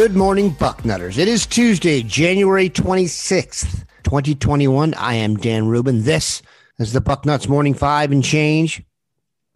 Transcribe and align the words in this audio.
Good 0.00 0.16
morning, 0.16 0.52
Bucknutters. 0.52 1.18
It 1.18 1.28
is 1.28 1.44
Tuesday, 1.44 2.02
January 2.02 2.70
26th, 2.70 3.84
2021. 4.02 4.94
I 4.94 5.12
am 5.12 5.36
Dan 5.36 5.66
Rubin. 5.66 6.04
This 6.04 6.40
is 6.78 6.94
the 6.94 7.02
Bucknuts 7.02 7.50
Morning 7.50 7.74
Five 7.74 8.10
and 8.10 8.24
Change. 8.24 8.82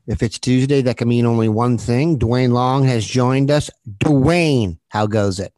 If 0.06 0.22
it's 0.22 0.38
Tuesday, 0.38 0.82
that 0.82 0.98
can 0.98 1.08
mean 1.08 1.24
only 1.24 1.48
one 1.48 1.78
thing. 1.78 2.18
Dwayne 2.18 2.52
Long 2.52 2.84
has 2.84 3.06
joined 3.06 3.50
us. 3.50 3.70
Dwayne, 3.88 4.76
how 4.88 5.06
goes 5.06 5.40
it? 5.40 5.54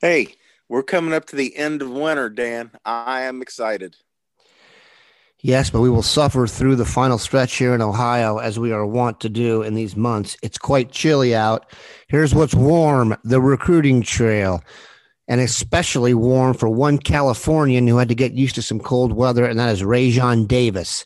Hey, 0.00 0.36
we're 0.70 0.82
coming 0.82 1.12
up 1.12 1.26
to 1.26 1.36
the 1.36 1.54
end 1.54 1.82
of 1.82 1.90
winter, 1.90 2.30
Dan. 2.30 2.70
I 2.86 3.20
am 3.24 3.42
excited. 3.42 3.94
Yes, 5.40 5.70
but 5.70 5.82
we 5.82 5.90
will 5.90 6.02
suffer 6.02 6.48
through 6.48 6.74
the 6.76 6.84
final 6.84 7.16
stretch 7.16 7.56
here 7.56 7.72
in 7.72 7.80
Ohio 7.80 8.38
as 8.38 8.58
we 8.58 8.72
are 8.72 8.84
wont 8.84 9.20
to 9.20 9.28
do 9.28 9.62
in 9.62 9.74
these 9.74 9.94
months. 9.94 10.36
It's 10.42 10.58
quite 10.58 10.90
chilly 10.90 11.32
out. 11.32 11.72
Here's 12.08 12.34
what's 12.34 12.54
warm 12.54 13.16
the 13.22 13.40
recruiting 13.40 14.02
trail, 14.02 14.64
and 15.28 15.40
especially 15.40 16.12
warm 16.12 16.54
for 16.54 16.68
one 16.68 16.98
Californian 16.98 17.86
who 17.86 17.98
had 17.98 18.08
to 18.08 18.16
get 18.16 18.32
used 18.32 18.56
to 18.56 18.62
some 18.62 18.80
cold 18.80 19.12
weather, 19.12 19.44
and 19.44 19.60
that 19.60 19.70
is 19.70 19.82
Raesjon 19.82 20.48
Davis. 20.48 21.04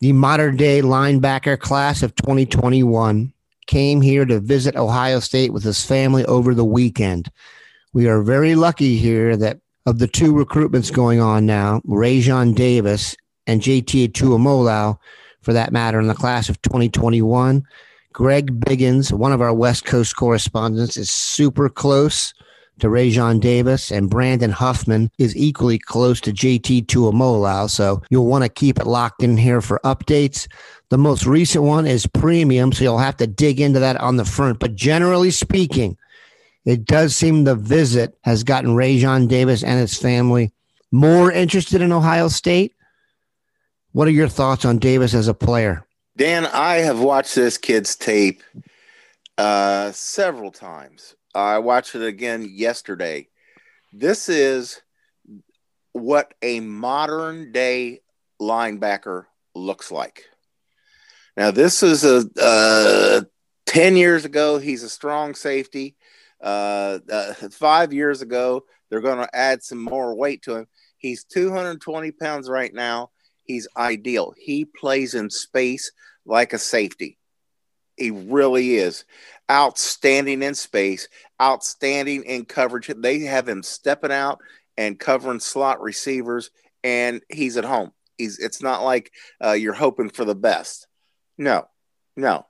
The 0.00 0.14
modern 0.14 0.56
day 0.56 0.82
linebacker 0.82 1.58
class 1.58 2.02
of 2.02 2.16
2021 2.16 3.32
came 3.68 4.00
here 4.00 4.24
to 4.24 4.40
visit 4.40 4.74
Ohio 4.74 5.20
State 5.20 5.52
with 5.52 5.62
his 5.62 5.84
family 5.84 6.24
over 6.24 6.56
the 6.56 6.64
weekend. 6.64 7.30
We 7.92 8.08
are 8.08 8.22
very 8.22 8.56
lucky 8.56 8.96
here 8.96 9.36
that 9.36 9.60
of 9.86 10.00
the 10.00 10.08
two 10.08 10.32
recruitments 10.32 10.92
going 10.92 11.20
on 11.20 11.46
now, 11.46 11.82
Raesjon 11.86 12.56
Davis 12.56 13.14
and 13.46 13.60
JT 13.60 14.12
Tuimoloau, 14.12 14.98
for 15.42 15.52
that 15.52 15.72
matter, 15.72 16.00
in 16.00 16.08
the 16.08 16.14
class 16.14 16.48
of 16.48 16.60
2021. 16.62 17.62
Greg 18.12 18.60
Biggins, 18.60 19.12
one 19.12 19.32
of 19.32 19.40
our 19.40 19.54
West 19.54 19.84
Coast 19.84 20.16
correspondents, 20.16 20.96
is 20.96 21.10
super 21.10 21.68
close 21.68 22.34
to 22.80 22.88
Raesjon 22.88 23.40
Davis, 23.40 23.90
and 23.92 24.10
Brandon 24.10 24.50
Huffman 24.50 25.10
is 25.18 25.36
equally 25.36 25.78
close 25.78 26.20
to 26.22 26.32
JT 26.32 26.86
Tuimoloau. 26.86 27.70
So 27.70 28.02
you'll 28.10 28.26
want 28.26 28.44
to 28.44 28.48
keep 28.48 28.78
it 28.78 28.86
locked 28.86 29.22
in 29.22 29.36
here 29.36 29.60
for 29.60 29.80
updates. 29.84 30.48
The 30.88 30.98
most 30.98 31.26
recent 31.26 31.64
one 31.64 31.86
is 31.86 32.06
premium, 32.06 32.72
so 32.72 32.82
you'll 32.82 32.98
have 32.98 33.16
to 33.18 33.26
dig 33.26 33.60
into 33.60 33.80
that 33.80 33.96
on 33.98 34.16
the 34.16 34.24
front. 34.24 34.58
But 34.58 34.74
generally 34.74 35.30
speaking, 35.30 35.96
it 36.64 36.84
does 36.84 37.14
seem 37.16 37.44
the 37.44 37.54
visit 37.54 38.16
has 38.22 38.42
gotten 38.44 38.74
Raesjon 38.74 39.28
Davis 39.28 39.62
and 39.62 39.78
his 39.78 39.96
family 39.96 40.52
more 40.90 41.30
interested 41.30 41.80
in 41.80 41.92
Ohio 41.92 42.28
State 42.28 42.74
what 43.92 44.08
are 44.08 44.12
your 44.12 44.28
thoughts 44.28 44.64
on 44.64 44.78
Davis 44.78 45.14
as 45.14 45.28
a 45.28 45.34
player? 45.34 45.84
Dan, 46.16 46.46
I 46.46 46.76
have 46.76 47.00
watched 47.00 47.34
this 47.34 47.58
kid's 47.58 47.96
tape 47.96 48.42
uh, 49.38 49.92
several 49.92 50.50
times. 50.50 51.14
I 51.34 51.58
watched 51.58 51.94
it 51.94 52.02
again 52.02 52.48
yesterday. 52.50 53.28
This 53.92 54.28
is 54.28 54.80
what 55.92 56.34
a 56.42 56.60
modern 56.60 57.52
day 57.52 58.00
linebacker 58.40 59.26
looks 59.54 59.90
like. 59.90 60.24
Now, 61.36 61.50
this 61.50 61.82
is 61.82 62.04
a 62.04 62.28
uh, 62.40 63.22
10 63.66 63.96
years 63.96 64.24
ago, 64.24 64.58
he's 64.58 64.82
a 64.82 64.88
strong 64.88 65.34
safety. 65.34 65.96
Uh, 66.42 66.98
uh, 67.10 67.34
five 67.50 67.92
years 67.92 68.22
ago, 68.22 68.64
they're 68.88 69.00
going 69.00 69.24
to 69.24 69.36
add 69.36 69.62
some 69.62 69.82
more 69.82 70.14
weight 70.14 70.42
to 70.42 70.56
him. 70.56 70.66
He's 70.98 71.24
220 71.24 72.10
pounds 72.12 72.48
right 72.48 72.74
now 72.74 73.10
he's 73.50 73.68
ideal. 73.76 74.32
He 74.36 74.64
plays 74.64 75.14
in 75.14 75.30
space 75.30 75.92
like 76.24 76.52
a 76.52 76.58
safety. 76.58 77.18
He 77.96 78.10
really 78.10 78.76
is 78.76 79.04
outstanding 79.50 80.42
in 80.42 80.54
space, 80.54 81.08
outstanding 81.42 82.22
in 82.24 82.44
coverage. 82.44 82.90
They 82.96 83.20
have 83.20 83.48
him 83.48 83.62
stepping 83.62 84.12
out 84.12 84.40
and 84.76 84.98
covering 84.98 85.40
slot 85.40 85.82
receivers, 85.82 86.50
and 86.84 87.20
he's 87.28 87.56
at 87.56 87.64
home. 87.64 87.92
He's. 88.16 88.38
It's 88.38 88.62
not 88.62 88.82
like 88.82 89.12
uh, 89.44 89.52
you're 89.52 89.72
hoping 89.72 90.10
for 90.10 90.24
the 90.24 90.34
best. 90.34 90.86
No, 91.36 91.66
no. 92.16 92.46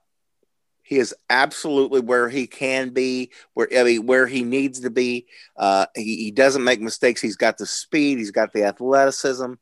He 0.83 0.97
is 0.97 1.15
absolutely 1.29 2.01
where 2.01 2.27
he 2.27 2.47
can 2.47 2.89
be, 2.89 3.31
where 3.53 3.67
I 3.75 3.83
mean, 3.83 4.05
where 4.05 4.27
he 4.27 4.43
needs 4.43 4.81
to 4.81 4.89
be. 4.89 5.25
Uh, 5.57 5.85
he, 5.95 6.17
he 6.17 6.31
doesn't 6.31 6.63
make 6.63 6.81
mistakes. 6.81 7.21
He's 7.21 7.37
got 7.37 7.57
the 7.57 7.65
speed. 7.65 8.17
He's 8.17 8.31
got 8.31 8.51
the 8.51 8.65
athleticism. 8.65 9.53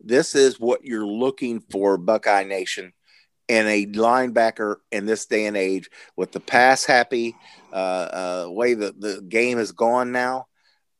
This 0.00 0.34
is 0.34 0.60
what 0.60 0.84
you're 0.84 1.06
looking 1.06 1.60
for, 1.60 1.96
Buckeye 1.98 2.44
Nation, 2.44 2.92
in 3.48 3.66
a 3.66 3.86
linebacker 3.86 4.76
in 4.92 5.06
this 5.06 5.26
day 5.26 5.46
and 5.46 5.56
age 5.56 5.90
with 6.16 6.32
the 6.32 6.40
pass 6.40 6.84
happy 6.84 7.34
uh, 7.72 8.46
uh, 8.46 8.50
way 8.50 8.74
that 8.74 9.00
the 9.00 9.22
game 9.28 9.58
has 9.58 9.72
gone 9.72 10.12
now. 10.12 10.46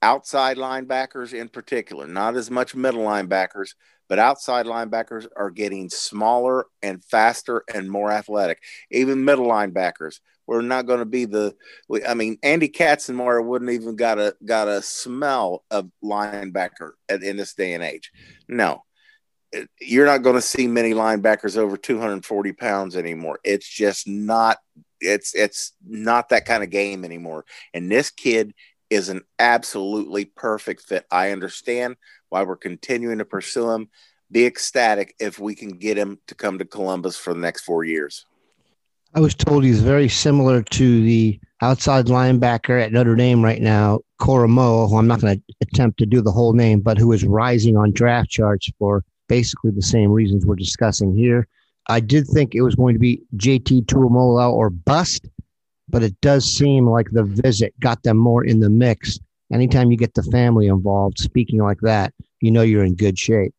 Outside 0.01 0.57
linebackers, 0.57 1.35
in 1.35 1.49
particular, 1.49 2.07
not 2.07 2.37
as 2.37 2.51
much 2.51 2.75
middle 2.75 3.03
linebackers, 3.03 3.71
but 4.09 4.19
outside 4.19 4.67
linebackers 4.67 5.27
are 5.37 5.51
getting 5.51 5.91
smaller 5.91 6.67
and 6.83 7.05
faster 7.05 7.65
and 7.73 7.91
more 7.91 8.11
athletic. 8.11 8.63
Even 8.91 9.25
middle 9.25 9.47
linebackers, 9.47 10.21
we're 10.47 10.63
not 10.63 10.87
going 10.87 11.01
to 11.01 11.05
be 11.05 11.27
the. 11.27 11.55
I 12.09 12.15
mean, 12.15 12.39
Andy 12.43 12.69
Katzenmoyer 12.69 13.45
wouldn't 13.45 13.71
even 13.71 13.97
got 13.97 14.19
a 14.19 14.35
got 14.45 14.67
a 14.67 14.81
smell 14.83 15.65
of 15.71 15.91
linebacker 16.03 16.93
in 17.09 17.37
this 17.37 17.55
day 17.55 17.75
and 17.75 17.85
age. 17.85 18.11
No, 18.49 18.83
you're 19.81 20.07
not 20.07 20.23
going 20.23 20.35
to 20.35 20.43
see 20.43 20.67
many 20.67 20.93
linebackers 20.93 21.57
over 21.57 21.77
240 21.77 22.53
pounds 22.53 22.97
anymore. 22.97 23.39
It's 23.45 23.69
just 23.69 24.07
not 24.07 24.59
it's 25.01 25.35
it's 25.35 25.73
not 25.87 26.29
that 26.31 26.45
kind 26.45 26.63
of 26.63 26.71
game 26.71 27.05
anymore. 27.05 27.45
And 27.73 27.91
this 27.91 28.11
kid 28.11 28.55
is 28.91 29.09
an 29.09 29.23
absolutely 29.39 30.25
perfect 30.25 30.83
fit. 30.83 31.07
I 31.11 31.31
understand 31.31 31.97
why 32.29 32.43
we're 32.43 32.57
continuing 32.57 33.19
to 33.19 33.25
pursue 33.25 33.71
him. 33.71 33.89
Be 34.31 34.45
ecstatic 34.45 35.15
if 35.19 35.39
we 35.39 35.55
can 35.55 35.71
get 35.71 35.97
him 35.97 36.19
to 36.27 36.35
come 36.35 36.59
to 36.59 36.65
Columbus 36.65 37.17
for 37.17 37.33
the 37.33 37.41
next 37.41 37.63
four 37.63 37.85
years. 37.85 38.27
I 39.15 39.21
was 39.21 39.35
told 39.35 39.65
he's 39.65 39.81
very 39.81 40.09
similar 40.09 40.63
to 40.63 41.03
the 41.03 41.41
outside 41.63 42.07
linebacker 42.07 42.83
at 42.83 42.93
Notre 42.93 43.17
Dame 43.17 43.43
right 43.43 43.61
now, 43.61 44.01
Koramoah, 44.21 44.91
who 44.91 44.99
I'm 44.99 45.07
not 45.07 45.23
going 45.23 45.39
to 45.39 45.55
attempt 45.63 45.99
to 46.01 46.07
do 46.07 46.21
the 46.21 46.31
whole 46.31 46.53
name, 46.53 46.81
but 46.81 46.99
who 46.99 47.13
is 47.13 47.25
rising 47.25 47.77
on 47.77 47.93
draft 47.93 48.29
charts 48.29 48.71
for 48.79 49.03
basically 49.29 49.71
the 49.71 49.83
same 49.83 50.11
reasons 50.11 50.45
we're 50.45 50.57
discussing 50.57 51.15
here. 51.15 51.47
I 51.89 52.01
did 52.01 52.27
think 52.27 52.55
it 52.55 52.63
was 52.63 52.75
going 52.75 52.95
to 52.95 52.99
be 52.99 53.23
JT 53.37 53.87
Tuimoloau 53.87 54.53
or 54.53 54.71
bust, 54.71 55.27
but 55.89 56.03
it 56.03 56.21
does 56.21 56.45
seem 56.45 56.87
like 56.87 57.11
the 57.11 57.25
visit 57.25 57.79
got 57.81 58.03
them 58.03 58.19
more 58.19 58.45
in 58.45 58.61
the 58.61 58.69
mix. 58.69 59.19
Anytime 59.53 59.91
you 59.91 59.97
get 59.97 60.15
the 60.15 60.23
family 60.25 60.67
involved, 60.67 61.19
speaking 61.19 61.61
like 61.61 61.81
that, 61.81 62.13
you 62.41 62.51
know 62.51 62.63
you're 62.63 62.85
in 62.85 62.95
good 62.95 63.19
shape. 63.19 63.55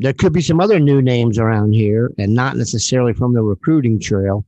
There 0.00 0.12
could 0.12 0.32
be 0.32 0.40
some 0.40 0.60
other 0.60 0.78
new 0.78 1.02
names 1.02 1.38
around 1.38 1.72
here, 1.72 2.12
and 2.18 2.34
not 2.34 2.56
necessarily 2.56 3.12
from 3.12 3.34
the 3.34 3.42
recruiting 3.42 4.00
trail. 4.00 4.44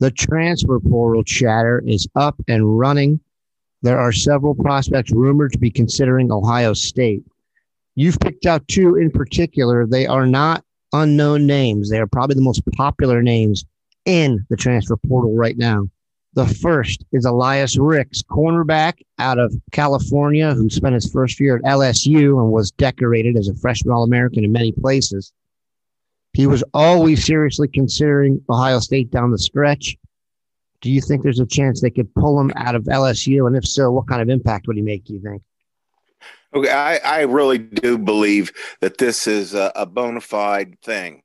The 0.00 0.10
transfer 0.10 0.80
portal 0.80 1.22
chatter 1.22 1.82
is 1.86 2.06
up 2.14 2.36
and 2.48 2.78
running. 2.78 3.20
There 3.82 3.98
are 3.98 4.12
several 4.12 4.54
prospects 4.54 5.12
rumored 5.12 5.52
to 5.52 5.58
be 5.58 5.70
considering 5.70 6.32
Ohio 6.32 6.72
State. 6.72 7.22
You've 7.96 8.18
picked 8.20 8.46
out 8.46 8.66
two 8.68 8.96
in 8.96 9.10
particular. 9.10 9.86
They 9.86 10.06
are 10.06 10.26
not 10.26 10.64
unknown 10.92 11.46
names. 11.46 11.90
They 11.90 11.98
are 11.98 12.06
probably 12.06 12.34
the 12.34 12.42
most 12.42 12.62
popular 12.76 13.22
names 13.22 13.64
in 14.04 14.44
the 14.50 14.56
transfer 14.56 14.96
portal 14.96 15.34
right 15.34 15.56
now. 15.56 15.88
The 16.34 16.46
first 16.46 17.04
is 17.12 17.24
Elias 17.24 17.78
Ricks, 17.78 18.20
cornerback 18.22 18.94
out 19.20 19.38
of 19.38 19.54
California, 19.70 20.52
who 20.52 20.68
spent 20.68 20.94
his 20.94 21.10
first 21.10 21.38
year 21.38 21.56
at 21.56 21.62
LSU 21.62 22.40
and 22.40 22.50
was 22.50 22.72
decorated 22.72 23.36
as 23.36 23.46
a 23.46 23.54
freshman 23.54 23.94
All 23.94 24.02
American 24.02 24.44
in 24.44 24.50
many 24.50 24.72
places. 24.72 25.32
He 26.32 26.48
was 26.48 26.64
always 26.74 27.24
seriously 27.24 27.68
considering 27.68 28.42
Ohio 28.50 28.80
State 28.80 29.12
down 29.12 29.30
the 29.30 29.38
stretch. 29.38 29.96
Do 30.80 30.90
you 30.90 31.00
think 31.00 31.22
there's 31.22 31.38
a 31.38 31.46
chance 31.46 31.80
they 31.80 31.90
could 31.90 32.12
pull 32.16 32.40
him 32.40 32.52
out 32.56 32.74
of 32.74 32.82
LSU? 32.84 33.46
And 33.46 33.56
if 33.56 33.64
so, 33.64 33.92
what 33.92 34.08
kind 34.08 34.20
of 34.20 34.28
impact 34.28 34.66
would 34.66 34.76
he 34.76 34.82
make, 34.82 35.04
do 35.04 35.14
you 35.14 35.20
think? 35.20 35.40
Okay, 36.54 36.70
I, 36.70 36.96
I 36.98 37.20
really 37.22 37.58
do 37.58 37.98
believe 37.98 38.52
that 38.80 38.98
this 38.98 39.26
is 39.26 39.54
a, 39.54 39.72
a 39.74 39.86
bona 39.86 40.20
fide 40.20 40.80
thing, 40.82 41.22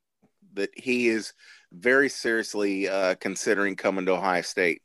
that 0.53 0.71
he 0.75 1.07
is 1.07 1.33
very 1.71 2.09
seriously 2.09 2.89
uh, 2.89 3.15
considering 3.15 3.75
coming 3.75 4.05
to 4.07 4.13
Ohio 4.13 4.41
State. 4.41 4.81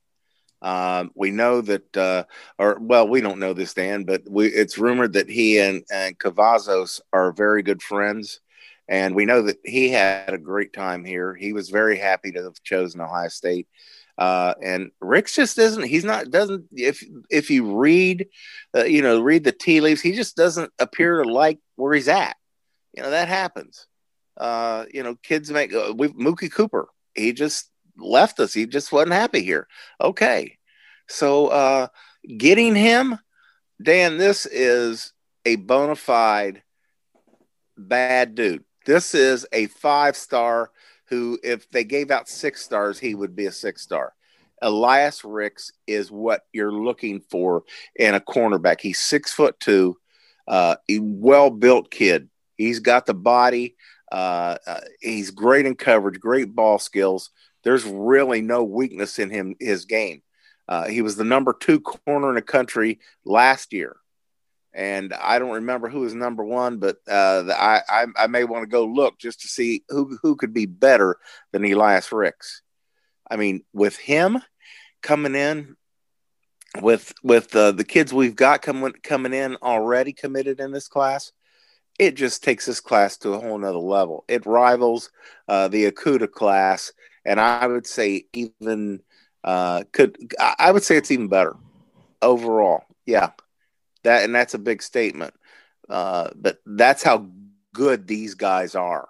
Um, 0.60 1.10
we 1.14 1.30
know 1.30 1.60
that, 1.60 1.96
uh, 1.96 2.24
or 2.58 2.78
well, 2.80 3.08
we 3.08 3.20
don't 3.20 3.38
know 3.38 3.52
this, 3.52 3.74
Dan, 3.74 4.04
but 4.04 4.22
we, 4.28 4.46
it's 4.48 4.78
rumored 4.78 5.14
that 5.14 5.28
he 5.28 5.58
and, 5.58 5.84
and 5.92 6.18
Cavazos 6.18 7.00
are 7.12 7.32
very 7.32 7.62
good 7.62 7.82
friends. 7.82 8.40
And 8.86 9.14
we 9.14 9.24
know 9.24 9.42
that 9.42 9.58
he 9.64 9.88
had 9.88 10.34
a 10.34 10.38
great 10.38 10.72
time 10.74 11.04
here. 11.04 11.34
He 11.34 11.54
was 11.54 11.70
very 11.70 11.96
happy 11.98 12.32
to 12.32 12.42
have 12.44 12.62
chosen 12.62 13.00
Ohio 13.00 13.28
State. 13.28 13.66
Uh, 14.16 14.54
and 14.62 14.90
Ricks 15.00 15.34
just 15.34 15.56
doesn't. 15.56 15.84
He's 15.84 16.04
not 16.04 16.30
doesn't. 16.30 16.66
If 16.72 17.02
if 17.30 17.50
you 17.50 17.76
read, 17.76 18.28
uh, 18.76 18.84
you 18.84 19.02
know, 19.02 19.20
read 19.20 19.44
the 19.44 19.52
tea 19.52 19.80
leaves, 19.80 20.00
he 20.00 20.12
just 20.12 20.36
doesn't 20.36 20.72
appear 20.78 21.22
to 21.22 21.28
like 21.28 21.58
where 21.76 21.94
he's 21.94 22.08
at. 22.08 22.36
You 22.92 23.02
know 23.02 23.10
that 23.10 23.28
happens. 23.28 23.86
Uh, 24.36 24.84
you 24.92 25.02
know, 25.02 25.16
kids 25.16 25.50
make. 25.50 25.74
Uh, 25.74 25.92
we 25.96 26.08
Mookie 26.08 26.52
Cooper. 26.52 26.88
He 27.14 27.32
just 27.32 27.70
left 27.98 28.38
us. 28.40 28.52
He 28.54 28.66
just 28.66 28.92
wasn't 28.92 29.12
happy 29.12 29.42
here. 29.42 29.66
Okay. 30.00 30.58
So 31.08 31.48
uh, 31.48 31.88
getting 32.38 32.74
him, 32.74 33.18
Dan, 33.82 34.16
this 34.16 34.46
is 34.46 35.12
a 35.44 35.56
bona 35.56 35.96
fide 35.96 36.62
bad 37.76 38.34
dude. 38.34 38.64
This 38.86 39.14
is 39.14 39.46
a 39.52 39.66
five 39.66 40.16
star 40.16 40.70
who, 41.08 41.38
if 41.42 41.70
they 41.70 41.84
gave 41.84 42.10
out 42.10 42.28
six 42.28 42.64
stars, 42.64 42.98
he 42.98 43.14
would 43.14 43.36
be 43.36 43.46
a 43.46 43.52
six 43.52 43.82
star. 43.82 44.14
Elias 44.62 45.24
Ricks 45.24 45.72
is 45.86 46.10
what 46.10 46.42
you're 46.52 46.72
looking 46.72 47.20
for 47.30 47.64
in 47.96 48.14
a 48.14 48.20
cornerback. 48.20 48.80
He's 48.80 48.98
six 48.98 49.32
foot 49.32 49.58
two, 49.60 49.98
uh, 50.48 50.76
a 50.88 50.98
well 50.98 51.50
built 51.50 51.90
kid. 51.90 52.28
He's 52.56 52.80
got 52.80 53.06
the 53.06 53.14
body. 53.14 53.76
Uh, 54.10 54.56
uh, 54.66 54.80
he's 55.00 55.30
great 55.30 55.66
in 55.66 55.74
coverage, 55.74 56.20
great 56.20 56.54
ball 56.54 56.78
skills 56.78 57.30
there's 57.64 57.84
really 57.84 58.42
no 58.42 58.62
weakness 58.62 59.18
in 59.18 59.30
him 59.30 59.56
his 59.58 59.86
game. 59.86 60.22
Uh, 60.68 60.86
he 60.86 61.02
was 61.02 61.16
the 61.16 61.24
number 61.24 61.54
two 61.58 61.80
corner 61.80 62.28
in 62.28 62.36
the 62.36 62.42
country 62.42 63.00
last 63.24 63.72
year, 63.72 63.96
and 64.74 65.12
I 65.14 65.38
don't 65.38 65.54
remember 65.54 65.88
who 65.88 66.00
was 66.00 66.14
number 66.14 66.44
one, 66.44 66.78
but 66.78 66.96
uh, 67.08 67.42
the, 67.42 67.60
I, 67.60 67.82
I, 67.88 68.06
I 68.16 68.26
may 68.26 68.44
want 68.44 68.64
to 68.64 68.70
go 68.70 68.84
look 68.84 69.18
just 69.18 69.40
to 69.42 69.48
see 69.48 69.84
who 69.88 70.18
who 70.22 70.36
could 70.36 70.52
be 70.52 70.66
better 70.66 71.16
than 71.52 71.64
Elias 71.64 72.10
Ricks. 72.12 72.62
I 73.30 73.36
mean, 73.36 73.62
with 73.72 73.96
him 73.96 74.42
coming 75.02 75.34
in, 75.34 75.76
with 76.80 77.12
with 77.22 77.54
uh, 77.54 77.72
the 77.72 77.84
kids 77.84 78.12
we've 78.12 78.36
got 78.36 78.62
coming 78.62 78.92
coming 79.02 79.32
in 79.32 79.56
already 79.62 80.12
committed 80.12 80.60
in 80.60 80.72
this 80.72 80.88
class, 80.88 81.32
it 81.98 82.16
just 82.16 82.42
takes 82.42 82.66
this 82.66 82.80
class 82.80 83.16
to 83.18 83.34
a 83.34 83.40
whole 83.40 83.58
nother 83.58 83.78
level. 83.78 84.24
It 84.28 84.46
rivals 84.46 85.10
uh, 85.48 85.68
the 85.68 85.90
Okudah 85.90 86.30
class 86.30 86.92
and 87.24 87.40
I 87.40 87.66
would 87.66 87.86
say 87.86 88.26
even 88.32 89.00
uh, 89.42 89.84
could 89.92 90.16
I 90.38 90.70
would 90.70 90.82
say 90.82 90.96
it's 90.96 91.10
even 91.10 91.28
better 91.28 91.54
overall. 92.22 92.84
Yeah, 93.06 93.30
that 94.04 94.24
and 94.24 94.34
that's 94.34 94.54
a 94.54 94.58
big 94.58 94.82
statement, 94.82 95.34
uh, 95.88 96.30
but 96.36 96.60
that's 96.64 97.02
how 97.02 97.26
good 97.74 98.06
these 98.06 98.34
guys 98.34 98.74
are. 98.74 99.08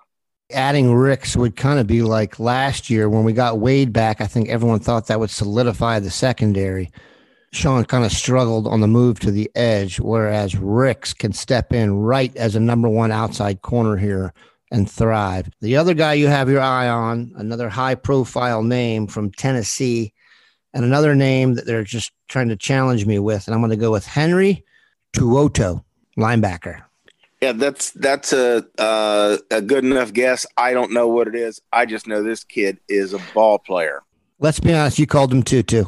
Adding 0.51 0.93
Ricks 0.93 1.37
would 1.37 1.57
kind 1.57 1.79
of 1.79 1.87
be 1.87 2.03
like 2.03 2.39
last 2.39 2.91
year 2.91 3.09
when 3.09 3.25
we 3.25 3.33
got 3.33 3.61
Wade 3.61 3.93
back. 3.93 4.21
I 4.21 4.27
think 4.27 4.49
everyone 4.49 4.81
thought 4.81 5.07
that 5.07 5.21
would 5.21 5.31
solidify 5.31 6.01
the 6.01 6.11
secondary. 6.11 6.91
Shaun 7.53 7.85
kind 7.85 8.05
of 8.05 8.13
struggled 8.13 8.67
on 8.67 8.81
the 8.81 8.89
move 8.89 9.21
to 9.21 9.31
the 9.31 9.51
edge, 9.55 10.01
whereas 10.01 10.57
Ricks 10.57 11.15
can 11.15 11.33
step 11.33 11.73
in 11.73 11.95
right 11.95 12.35
as 12.37 12.57
a 12.57 12.61
number 12.61 12.89
one 12.89 13.13
outside 13.13 13.63
corner 13.63 13.97
here 13.97 14.35
and 14.73 14.91
thrive. 14.91 15.49
The 15.61 15.77
other 15.77 15.95
guy 15.95 16.15
you 16.15 16.27
have 16.27 16.51
your 16.51 16.61
eye 16.61 16.89
on, 16.89 17.33
another 17.37 17.69
high 17.69 17.95
profile 17.95 18.63
name 18.63 19.07
from 19.07 19.31
Tennessee, 19.31 20.13
and 20.73 20.85
another 20.85 21.15
name 21.15 21.55
that 21.55 21.65
they're 21.65 21.85
just 21.85 22.11
trying 22.29 22.49
to 22.49 22.57
challenge 22.57 23.07
me 23.07 23.21
with. 23.21 23.47
And 23.47 23.55
I'm 23.55 23.61
going 23.61 23.71
to 23.71 23.77
go 23.77 23.93
with 23.93 24.05
Henry 24.05 24.65
To'oTo'o, 25.15 25.85
linebacker. 26.19 26.83
Yeah, 27.41 27.53
that's 27.53 27.91
that's 27.93 28.33
a 28.33 28.65
uh, 28.79 29.37
a 29.51 29.61
good 29.61 29.85
enough 29.85 30.13
guess. 30.13 30.47
I 30.57 30.73
don't 30.73 30.93
know 30.93 31.09
what 31.09 31.29
it 31.29 31.35
is. 31.35 31.61
I 31.73 31.85
just 31.85 32.07
know 32.07 32.23
this 32.23 32.45
kid 32.45 32.79
is 32.89 33.13
a 33.13 33.21
ball 33.35 33.59
player. 33.59 34.03
Let's 34.39 34.61
be 34.61 34.73
honest. 34.73 34.99
You 34.99 35.07
called 35.07 35.33
him 35.33 35.43
Tutu. 35.43 35.85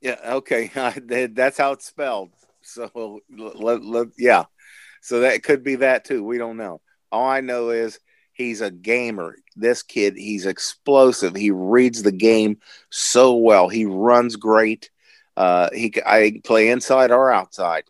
Yeah. 0.00 0.16
Okay. 0.24 0.70
that's 1.32 1.58
how 1.58 1.72
it's 1.72 1.86
spelled. 1.86 2.30
So, 2.62 3.20
let, 3.30 3.84
let, 3.84 4.08
yeah. 4.16 4.44
So 5.02 5.20
that 5.20 5.42
could 5.42 5.62
be 5.62 5.76
that 5.76 6.06
too. 6.06 6.24
We 6.24 6.38
don't 6.38 6.56
know. 6.56 6.80
All 7.12 7.28
I 7.28 7.42
know 7.42 7.70
is 7.70 7.98
He's 8.34 8.60
a 8.60 8.70
gamer. 8.70 9.36
This 9.56 9.82
kid, 9.82 10.16
he's 10.16 10.44
explosive. 10.44 11.36
He 11.36 11.52
reads 11.52 12.02
the 12.02 12.12
game 12.12 12.58
so 12.90 13.36
well. 13.36 13.68
He 13.68 13.86
runs 13.86 14.34
great. 14.36 14.90
Uh, 15.36 15.70
he 15.72 15.94
I 16.04 16.40
play 16.44 16.68
inside 16.68 17.12
or 17.12 17.32
outside. 17.32 17.84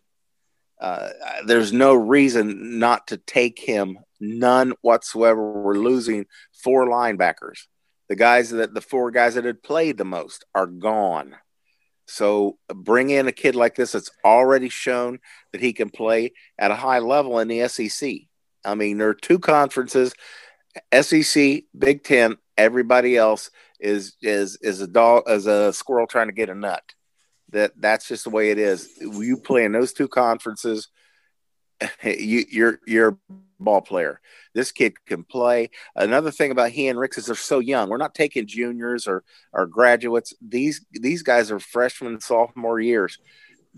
Uh, 0.85 1.09
there's 1.47 1.73
no 1.73 1.95
reason 1.95 2.77
not 2.77 3.07
to 3.07 3.17
take 3.17 3.57
him. 3.57 3.97
None 4.19 4.73
whatsoever. 4.81 5.41
We're 5.51 5.79
losing 5.79 6.27
four 6.63 6.85
linebackers. 6.85 7.61
The 8.07 8.15
guys 8.15 8.51
that 8.51 8.75
the 8.75 8.81
four 8.81 9.09
guys 9.09 9.33
that 9.33 9.45
had 9.45 9.63
played 9.63 9.97
the 9.97 10.05
most 10.05 10.45
are 10.53 10.67
gone. 10.67 11.37
So 12.05 12.59
bring 12.67 13.09
in 13.09 13.27
a 13.27 13.31
kid 13.31 13.55
like 13.55 13.73
this 13.73 13.93
that's 13.93 14.11
already 14.23 14.69
shown 14.69 15.17
that 15.53 15.61
he 15.61 15.73
can 15.73 15.89
play 15.89 16.33
at 16.59 16.69
a 16.69 16.75
high 16.75 16.99
level 16.99 17.39
in 17.39 17.47
the 17.47 17.67
SEC. 17.67 18.11
I 18.63 18.75
mean, 18.75 18.99
there 18.99 19.09
are 19.09 19.15
two 19.15 19.39
conferences, 19.39 20.13
SEC, 20.93 21.63
Big 21.75 22.03
Ten. 22.03 22.35
Everybody 22.59 23.17
else 23.17 23.49
is 23.79 24.17
is 24.21 24.59
is 24.61 24.81
a 24.81 24.87
dog 24.87 25.23
as 25.27 25.47
a 25.47 25.73
squirrel 25.73 26.05
trying 26.05 26.27
to 26.27 26.33
get 26.33 26.49
a 26.49 26.55
nut. 26.55 26.83
That 27.55 27.71
that's 27.79 28.09
just 28.09 28.25
the 28.25 28.29
way 28.29 28.51
it 28.51 28.59
is. 28.59 28.89
You 28.99 29.37
play 29.37 29.63
in 29.63 29.71
those 29.71 29.93
two 29.93 30.09
conferences, 30.09 30.89
you 32.03 32.43
you're 32.51 32.79
you're 32.85 33.07
a 33.07 33.33
ball 33.59 33.81
player. 33.81 34.19
This 34.53 34.73
kid 34.73 34.93
can 35.05 35.23
play. 35.23 35.69
Another 35.95 36.31
thing 36.31 36.51
about 36.51 36.71
he 36.71 36.89
and 36.89 36.99
Ricks 36.99 37.17
is 37.17 37.27
they're 37.27 37.35
so 37.35 37.59
young. 37.59 37.89
We're 37.89 37.95
not 37.95 38.13
taking 38.13 38.45
juniors 38.45 39.07
or 39.07 39.23
or 39.53 39.67
graduates. 39.67 40.33
These 40.41 40.85
these 40.91 41.23
guys 41.23 41.49
are 41.49 41.59
freshmen, 41.59 42.19
sophomore 42.19 42.81
years. 42.81 43.19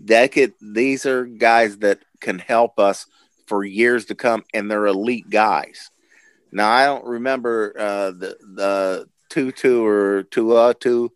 That 0.04 0.32
could, 0.32 0.54
these 0.60 1.06
are 1.06 1.24
guys 1.24 1.78
that 1.78 2.00
can 2.20 2.40
help 2.40 2.80
us 2.80 3.06
for 3.46 3.64
years 3.64 4.06
to 4.06 4.16
come, 4.16 4.42
and 4.52 4.68
they're 4.68 4.86
elite 4.86 5.30
guys. 5.30 5.90
Now 6.50 6.68
I 6.68 6.86
don't 6.86 7.04
remember 7.04 7.74
uh, 7.78 8.10
the 8.10 8.36
the 8.42 9.08
Tutu 9.28 9.84
or 9.84 10.24
Tuatu 10.24 11.10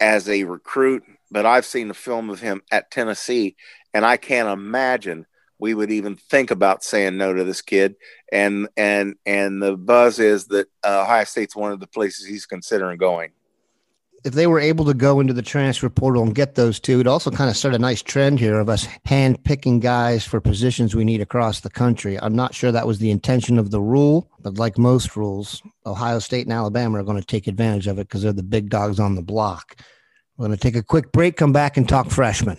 as 0.00 0.28
a 0.28 0.44
recruit, 0.44 1.02
but 1.34 1.44
I've 1.44 1.66
seen 1.66 1.88
the 1.88 1.94
film 1.94 2.30
of 2.30 2.40
him 2.40 2.62
at 2.70 2.92
Tennessee, 2.92 3.56
and 3.92 4.06
I 4.06 4.16
can't 4.16 4.48
imagine 4.48 5.26
we 5.58 5.74
would 5.74 5.90
even 5.90 6.14
think 6.14 6.52
about 6.52 6.84
saying 6.84 7.16
no 7.16 7.34
to 7.34 7.42
this 7.42 7.60
kid. 7.60 7.96
And 8.32 8.68
and 8.76 9.16
and 9.26 9.60
the 9.60 9.76
buzz 9.76 10.20
is 10.20 10.46
that 10.46 10.68
uh, 10.84 11.02
Ohio 11.02 11.24
State's 11.24 11.56
one 11.56 11.72
of 11.72 11.80
the 11.80 11.88
places 11.88 12.24
he's 12.24 12.46
considering 12.46 12.98
going 12.98 13.32
if 14.24 14.32
they 14.32 14.46
were 14.46 14.58
able 14.58 14.86
to 14.86 14.94
go 14.94 15.20
into 15.20 15.34
the 15.34 15.42
transfer 15.42 15.90
portal 15.90 16.22
and 16.22 16.34
get 16.34 16.54
those 16.54 16.80
two, 16.80 16.98
it 16.98 17.06
also 17.06 17.30
kind 17.30 17.50
of 17.50 17.56
start 17.58 17.74
a 17.74 17.78
nice 17.78 18.00
trend 18.00 18.40
here 18.40 18.58
of 18.58 18.70
us 18.70 18.88
hand 19.04 19.44
picking 19.44 19.80
guys 19.80 20.24
for 20.24 20.40
positions 20.40 20.94
we 20.94 21.04
need 21.04 21.20
across 21.20 21.60
the 21.60 21.68
country. 21.68 22.18
I'm 22.18 22.34
not 22.34 22.54
sure 22.54 22.72
that 22.72 22.86
was 22.86 23.00
the 23.00 23.10
intention 23.10 23.58
of 23.58 23.70
the 23.70 23.82
rule, 23.82 24.30
but 24.40 24.56
like 24.56 24.78
most 24.78 25.14
rules, 25.14 25.62
Ohio 25.84 26.20
State 26.20 26.46
and 26.46 26.54
Alabama 26.54 27.00
are 27.00 27.04
going 27.04 27.20
to 27.20 27.26
take 27.26 27.46
advantage 27.46 27.86
of 27.86 27.98
it 27.98 28.08
because 28.08 28.22
they're 28.22 28.32
the 28.32 28.42
big 28.42 28.70
dogs 28.70 28.98
on 28.98 29.14
the 29.14 29.22
block. 29.22 29.76
We're 30.36 30.46
going 30.46 30.58
to 30.58 30.62
take 30.62 30.74
a 30.74 30.82
quick 30.82 31.12
break, 31.12 31.36
come 31.36 31.52
back 31.52 31.76
and 31.76 31.88
talk 31.88 32.10
freshmen. 32.10 32.58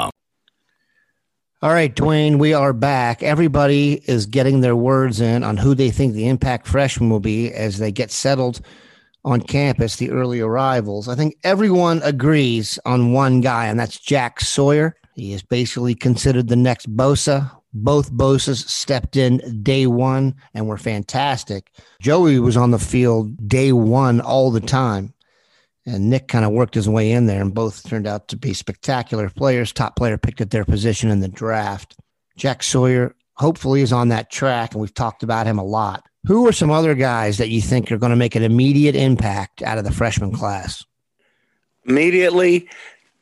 All 1.63 1.71
right, 1.71 1.95
Dwayne, 1.95 2.39
we 2.39 2.55
are 2.55 2.73
back. 2.73 3.21
Everybody 3.21 4.01
is 4.07 4.25
getting 4.25 4.61
their 4.61 4.75
words 4.75 5.21
in 5.21 5.43
on 5.43 5.57
who 5.57 5.75
they 5.75 5.91
think 5.91 6.13
the 6.13 6.27
impact 6.27 6.65
freshman 6.65 7.11
will 7.11 7.19
be 7.19 7.53
as 7.53 7.77
they 7.77 7.91
get 7.91 8.09
settled 8.09 8.61
on 9.23 9.41
campus, 9.41 9.97
the 9.97 10.09
early 10.09 10.39
arrivals. 10.39 11.07
I 11.07 11.13
think 11.13 11.35
everyone 11.43 12.01
agrees 12.01 12.79
on 12.83 13.13
one 13.13 13.41
guy, 13.41 13.67
and 13.67 13.79
that's 13.79 13.99
Jack 13.99 14.41
Sawyer. 14.41 14.97
He 15.13 15.33
is 15.33 15.43
basically 15.43 15.93
considered 15.93 16.47
the 16.47 16.55
next 16.55 16.89
Bosa. 16.97 17.51
Both 17.75 18.11
Bosas 18.11 18.67
stepped 18.67 19.15
in 19.15 19.61
day 19.61 19.85
one 19.85 20.33
and 20.55 20.67
were 20.67 20.79
fantastic. 20.79 21.69
Joey 22.01 22.39
was 22.39 22.57
on 22.57 22.71
the 22.71 22.79
field 22.79 23.47
day 23.47 23.71
one 23.71 24.19
all 24.19 24.49
the 24.49 24.61
time 24.61 25.13
and 25.85 26.09
Nick 26.09 26.27
kind 26.27 26.45
of 26.45 26.51
worked 26.51 26.75
his 26.75 26.87
way 26.87 27.11
in 27.11 27.25
there, 27.25 27.41
and 27.41 27.53
both 27.53 27.87
turned 27.87 28.07
out 28.07 28.27
to 28.29 28.37
be 28.37 28.53
spectacular 28.53 29.29
players. 29.29 29.73
Top 29.73 29.95
player 29.95 30.17
picked 30.17 30.41
at 30.41 30.51
their 30.51 30.65
position 30.65 31.09
in 31.09 31.19
the 31.19 31.27
draft. 31.27 31.95
Jack 32.37 32.63
Sawyer 32.63 33.15
hopefully 33.35 33.81
is 33.81 33.91
on 33.91 34.09
that 34.09 34.29
track, 34.29 34.73
and 34.73 34.81
we've 34.81 34.93
talked 34.93 35.23
about 35.23 35.47
him 35.47 35.57
a 35.57 35.63
lot. 35.63 36.03
Who 36.27 36.47
are 36.47 36.51
some 36.51 36.69
other 36.69 36.93
guys 36.93 37.39
that 37.39 37.49
you 37.49 37.61
think 37.61 37.91
are 37.91 37.97
going 37.97 38.11
to 38.11 38.15
make 38.15 38.35
an 38.35 38.43
immediate 38.43 38.95
impact 38.95 39.63
out 39.63 39.79
of 39.79 39.83
the 39.83 39.91
freshman 39.91 40.31
class? 40.31 40.85
Immediately, 41.85 42.69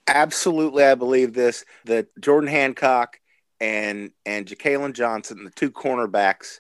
absolutely, 0.08 0.84
I 0.84 0.96
believe 0.96 1.34
this 1.34 1.64
that 1.86 2.08
Jordan 2.20 2.50
Hancock 2.50 3.20
and 3.62 4.12
and 4.26 4.46
Jakailin 4.46 4.94
Johnson, 4.94 5.46
the 5.46 5.52
two 5.52 5.72
cornerbacks 5.72 6.60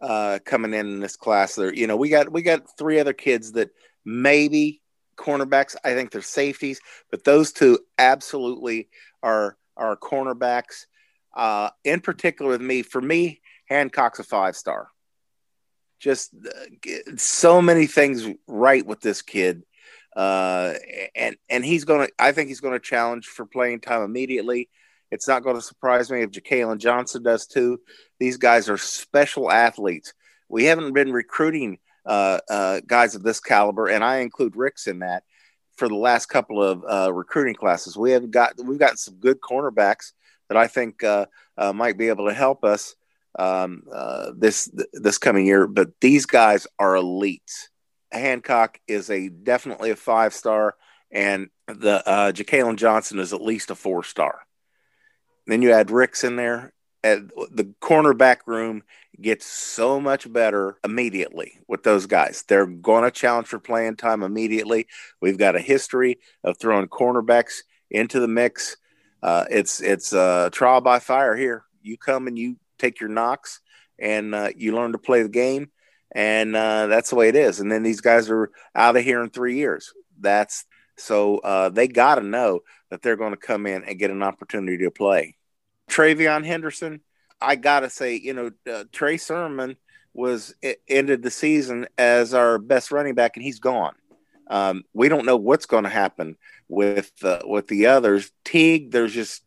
uh, 0.00 0.38
coming 0.44 0.74
in 0.74 0.86
in 0.86 1.00
this 1.00 1.16
class. 1.16 1.56
There, 1.56 1.74
you 1.74 1.88
know, 1.88 1.96
we 1.96 2.08
got 2.08 2.30
we 2.30 2.42
got 2.42 2.76
three 2.78 3.00
other 3.00 3.12
kids 3.12 3.52
that 3.52 3.70
maybe 4.04 4.81
cornerbacks. 5.16 5.76
I 5.84 5.94
think 5.94 6.10
they're 6.10 6.22
safeties, 6.22 6.80
but 7.10 7.24
those 7.24 7.52
two 7.52 7.78
absolutely 7.98 8.88
are 9.22 9.56
are 9.76 9.96
cornerbacks. 9.96 10.86
Uh, 11.34 11.70
in 11.84 12.00
particular, 12.00 12.50
with 12.50 12.60
me, 12.60 12.82
for 12.82 13.00
me, 13.00 13.40
Hancock's 13.66 14.18
a 14.18 14.24
five 14.24 14.56
star. 14.56 14.88
Just 15.98 16.34
uh, 16.34 17.16
so 17.16 17.62
many 17.62 17.86
things 17.86 18.28
right 18.46 18.84
with 18.84 19.00
this 19.00 19.22
kid, 19.22 19.62
uh, 20.16 20.74
and 21.14 21.36
and 21.48 21.64
he's 21.64 21.84
gonna. 21.84 22.08
I 22.18 22.32
think 22.32 22.48
he's 22.48 22.60
to 22.60 22.80
challenge 22.80 23.26
for 23.26 23.46
playing 23.46 23.80
time 23.80 24.02
immediately. 24.02 24.68
It's 25.12 25.28
not 25.28 25.42
going 25.44 25.56
to 25.56 25.62
surprise 25.62 26.10
me 26.10 26.22
if 26.22 26.30
Jakailin 26.30 26.78
Johnson 26.78 27.22
does 27.22 27.46
too. 27.46 27.80
These 28.18 28.38
guys 28.38 28.70
are 28.70 28.78
special 28.78 29.52
athletes. 29.52 30.14
We 30.48 30.64
haven't 30.64 30.94
been 30.94 31.12
recruiting 31.12 31.78
uh, 32.04 32.38
uh, 32.48 32.80
guys 32.86 33.14
of 33.14 33.22
this 33.22 33.40
caliber, 33.40 33.88
and 33.88 34.02
I 34.02 34.18
include 34.18 34.56
Ricks 34.56 34.86
in 34.86 35.00
that. 35.00 35.24
For 35.76 35.88
the 35.88 35.96
last 35.96 36.26
couple 36.26 36.62
of 36.62 36.84
uh, 36.88 37.12
recruiting 37.12 37.54
classes, 37.54 37.96
we 37.96 38.10
have 38.12 38.30
got 38.30 38.52
we've 38.62 38.78
got 38.78 38.98
some 38.98 39.14
good 39.14 39.40
cornerbacks 39.40 40.12
that 40.48 40.56
I 40.58 40.66
think 40.66 41.02
uh, 41.02 41.26
uh, 41.56 41.72
might 41.72 41.96
be 41.96 42.08
able 42.08 42.28
to 42.28 42.34
help 42.34 42.62
us 42.62 42.94
um, 43.38 43.84
uh, 43.92 44.32
this 44.36 44.70
this 44.92 45.18
coming 45.18 45.46
year. 45.46 45.66
But 45.66 45.92
these 46.00 46.26
guys 46.26 46.66
are 46.78 46.94
elite. 46.96 47.70
Hancock 48.12 48.78
is 48.86 49.08
a 49.08 49.30
definitely 49.30 49.90
a 49.90 49.96
five 49.96 50.34
star, 50.34 50.74
and 51.10 51.48
the 51.66 52.06
uh, 52.06 52.32
Jakailin 52.32 52.76
Johnson 52.76 53.18
is 53.18 53.32
at 53.32 53.40
least 53.40 53.70
a 53.70 53.74
four 53.74 54.04
star. 54.04 54.40
Then 55.46 55.62
you 55.62 55.72
add 55.72 55.90
Ricks 55.90 56.22
in 56.22 56.36
there, 56.36 56.72
the 57.02 57.74
cornerback 57.80 58.38
room 58.46 58.82
gets 59.20 59.46
so 59.46 60.00
much 60.00 60.32
better 60.32 60.78
immediately 60.84 61.58
with 61.68 61.82
those 61.82 62.06
guys. 62.06 62.44
They're 62.46 62.66
going 62.66 63.04
to 63.04 63.10
challenge 63.10 63.48
for 63.48 63.58
playing 63.58 63.96
time 63.96 64.22
immediately. 64.22 64.86
We've 65.20 65.38
got 65.38 65.56
a 65.56 65.60
history 65.60 66.18
of 66.44 66.58
throwing 66.58 66.88
cornerbacks 66.88 67.62
into 67.90 68.20
the 68.20 68.28
mix. 68.28 68.76
Uh, 69.22 69.44
it's 69.50 69.80
it's 69.80 70.12
a 70.12 70.50
trial 70.52 70.80
by 70.80 70.98
fire 70.98 71.36
here. 71.36 71.64
You 71.82 71.96
come 71.96 72.26
and 72.26 72.38
you 72.38 72.56
take 72.78 73.00
your 73.00 73.10
knocks 73.10 73.60
and 73.98 74.34
uh, 74.34 74.50
you 74.56 74.74
learn 74.74 74.92
to 74.92 74.98
play 74.98 75.22
the 75.22 75.28
game, 75.28 75.70
and 76.12 76.56
uh, 76.56 76.86
that's 76.86 77.10
the 77.10 77.16
way 77.16 77.28
it 77.28 77.36
is. 77.36 77.60
And 77.60 77.70
then 77.70 77.82
these 77.82 78.00
guys 78.00 78.30
are 78.30 78.50
out 78.74 78.96
of 78.96 79.04
here 79.04 79.22
in 79.22 79.30
three 79.30 79.56
years. 79.56 79.92
That's 80.18 80.64
so 80.96 81.38
uh, 81.38 81.68
they 81.68 81.88
got 81.88 82.16
to 82.16 82.22
know 82.22 82.60
that 82.90 83.02
they're 83.02 83.16
going 83.16 83.32
to 83.32 83.36
come 83.36 83.66
in 83.66 83.84
and 83.84 83.98
get 83.98 84.10
an 84.10 84.22
opportunity 84.22 84.78
to 84.78 84.90
play. 84.90 85.36
TreVeyon 85.90 86.44
Henderson, 86.44 87.00
I 87.40 87.56
gotta 87.56 87.90
say, 87.90 88.16
you 88.16 88.32
know, 88.32 88.50
uh, 88.70 88.84
Trey 88.92 89.16
Sermon 89.16 89.76
was 90.14 90.54
ended 90.88 91.22
the 91.22 91.30
season 91.30 91.86
as 91.96 92.34
our 92.34 92.58
best 92.58 92.92
running 92.92 93.14
back, 93.14 93.36
and 93.36 93.44
he's 93.44 93.60
gone. 93.60 93.94
Um, 94.48 94.84
we 94.92 95.08
don't 95.08 95.24
know 95.24 95.36
what's 95.36 95.66
going 95.66 95.84
to 95.84 95.90
happen 95.90 96.36
with 96.68 97.12
uh, 97.22 97.40
with 97.44 97.68
the 97.68 97.86
others. 97.86 98.30
Teague, 98.44 98.90
there's 98.90 99.14
just 99.14 99.42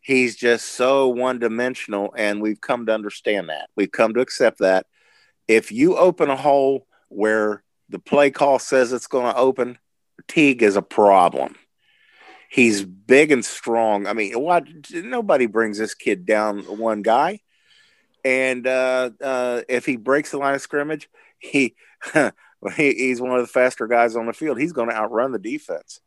he's 0.00 0.36
just 0.36 0.66
so 0.66 1.08
one 1.08 1.38
dimensional, 1.38 2.12
and 2.16 2.42
we've 2.42 2.60
come 2.60 2.86
to 2.86 2.94
understand 2.94 3.48
that. 3.48 3.70
We've 3.76 3.92
come 3.92 4.14
to 4.14 4.20
accept 4.20 4.58
that. 4.58 4.86
If 5.46 5.70
you 5.70 5.96
open 5.96 6.30
a 6.30 6.36
hole 6.36 6.86
where 7.08 7.62
the 7.88 7.98
play 7.98 8.30
call 8.30 8.58
says 8.58 8.92
it's 8.92 9.06
going 9.06 9.32
to 9.32 9.38
open, 9.38 9.78
Teague 10.28 10.62
is 10.62 10.76
a 10.76 10.82
problem. 10.82 11.56
He's 12.50 12.84
big 12.84 13.30
and 13.30 13.44
strong. 13.44 14.08
I 14.08 14.12
mean, 14.12 14.32
what? 14.32 14.64
Nobody 14.92 15.46
brings 15.46 15.78
this 15.78 15.94
kid 15.94 16.26
down 16.26 16.62
one 16.78 17.02
guy. 17.02 17.40
And 18.24 18.66
uh, 18.66 19.10
uh, 19.22 19.62
if 19.68 19.86
he 19.86 19.94
breaks 19.94 20.32
the 20.32 20.38
line 20.38 20.56
of 20.56 20.60
scrimmage, 20.60 21.08
he, 21.38 21.76
he 22.14 22.92
he's 22.92 23.20
one 23.20 23.38
of 23.38 23.46
the 23.46 23.52
faster 23.52 23.86
guys 23.86 24.16
on 24.16 24.26
the 24.26 24.32
field. 24.32 24.58
He's 24.58 24.72
going 24.72 24.88
to 24.88 24.96
outrun 24.96 25.30
the 25.30 25.38
defense. 25.38 26.00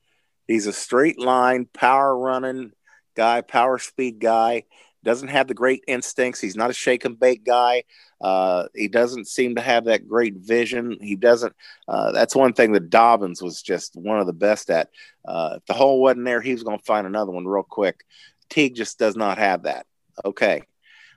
He's 0.46 0.68
a 0.68 0.74
straight 0.74 1.18
line, 1.18 1.66
power 1.74 2.16
running 2.18 2.74
guy, 3.16 3.40
power 3.40 3.80
speed 3.80 4.20
guy. 4.20 4.66
Doesn't 5.04 5.28
have 5.28 5.48
the 5.48 5.54
great 5.54 5.84
instincts. 5.88 6.40
He's 6.40 6.56
not 6.56 6.70
a 6.70 6.74
shake 6.74 7.06
and 7.06 7.20
bake 7.20 7.44
guy. 7.44 7.84
Uh, 8.22 8.68
he 8.74 8.88
doesn't 8.88 9.28
seem 9.28 9.56
to 9.56 9.62
have 9.62 9.86
that 9.86 10.08
great 10.08 10.36
vision. 10.36 10.98
He 11.02 11.16
doesn't. 11.16 11.54
Uh, 11.88 12.14
that's 12.14 12.36
one 12.36 12.54
thing 12.54 12.72
that 12.72 12.90
Dobbins 12.90 13.42
was 13.42 13.62
just 13.62 13.96
one 13.96 14.20
of 14.20 14.28
the 14.28 14.34
best 14.34 14.70
at. 14.70 14.90
Uh, 15.26 15.56
if 15.58 15.66
the 15.66 15.74
hole 15.74 16.02
wasn't 16.02 16.26
there, 16.26 16.42
he 16.42 16.54
was 16.54 16.64
going 16.64 16.78
to 16.78 16.86
find 16.86 17.06
another 17.06 17.32
one 17.32 17.46
real 17.46 17.64
quick. 17.64 18.06
Teague 18.50 18.76
just 18.76 18.98
does 18.98 19.16
not 19.16 19.38
have 19.38 19.64
that. 19.64 19.86
Okay. 20.24 20.64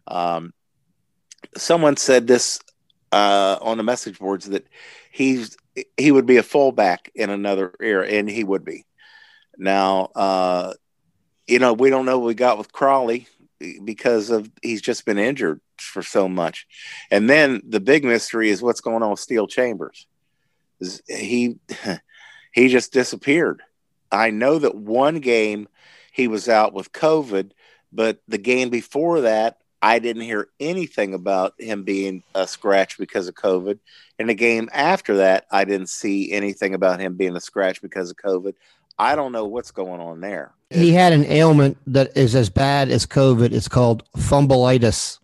Um, 0.09 0.53
someone 1.57 1.97
said 1.97 2.27
this 2.27 2.61
uh, 3.13 3.59
on 3.61 3.77
the 3.77 3.85
message 3.85 4.19
boards 4.19 4.47
that 4.47 4.67
he's 5.11 5.57
he 5.97 6.11
would 6.11 6.27
be 6.27 6.39
a 6.39 6.43
fullback 6.43 7.11
in 7.15 7.31
another 7.31 7.75
era, 7.81 8.07
and 8.07 8.29
he 8.29 8.43
would 8.43 8.65
be. 8.65 8.85
Now, 9.59 10.11
uh, 10.15 10.75
you 11.47 11.59
know, 11.59 11.73
we 11.73 11.91
don't 11.91 12.07
know 12.07 12.19
what 12.19 12.27
we 12.27 12.35
got 12.35 12.59
with 12.59 12.73
Crowley 12.73 13.29
because 13.85 14.31
of 14.31 14.51
he's 14.63 14.83
just 14.83 15.05
been 15.05 15.19
injured 15.19 15.61
for 15.79 16.03
so 16.03 16.29
much. 16.29 16.67
And 17.11 17.29
then 17.29 17.63
the 17.67 17.81
big 17.81 18.05
mystery 18.05 18.51
is 18.51 18.63
what's 18.63 18.81
going 18.81 19.03
on 19.03 19.11
with 19.11 19.21
Steele 19.21 19.47
Chambers. 19.47 20.07
He 21.09 21.59
he 22.53 22.69
just 22.69 22.93
disappeared. 22.93 23.63
I 24.11 24.31
know 24.31 24.59
that 24.59 24.75
one 24.75 25.21
game 25.21 25.69
he 26.13 26.29
was 26.29 26.49
out 26.49 26.73
with 26.73 26.93
COVID, 26.93 27.51
but 27.93 28.21
the 28.29 28.39
game 28.39 28.71
before 28.71 29.23
that, 29.23 29.59
I 29.83 29.99
didn't 29.99 30.23
hear 30.23 30.49
anything 30.59 31.15
about 31.15 31.55
him 31.59 31.85
being 31.85 32.23
a 32.35 32.47
scratch 32.47 32.99
because 32.99 33.29
of 33.29 33.35
COVID. 33.35 33.79
And 34.19 34.29
the 34.29 34.35
game 34.35 34.69
after 34.73 35.17
that, 35.19 35.47
I 35.51 35.65
didn't 35.65 35.91
see 35.91 36.33
anything 36.33 36.75
about 36.75 37.01
him 37.01 37.17
being 37.17 37.37
a 37.37 37.41
scratch 37.41 37.83
because 37.83 38.11
of 38.11 38.17
COVID. 38.17 38.55
I 38.99 39.15
don't 39.15 39.33
know 39.33 39.47
what's 39.47 39.71
going 39.71 40.01
on 40.01 40.21
there. 40.21 40.53
He 40.71 40.93
had 40.93 41.13
an 41.13 41.25
ailment 41.27 41.79
that 41.87 42.17
is 42.17 42.35
as 42.35 42.51
bad 42.51 42.89
as 42.89 43.07
COVID. 43.07 43.53
It's 43.53 43.69
called 43.69 44.03
fumbleitis. 44.17 45.19